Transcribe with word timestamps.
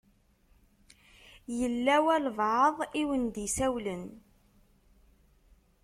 Yella 1.57 1.95
walebɛaḍ 2.05 2.77
i 2.99 3.01
wen-d-isawlen. 3.07 4.03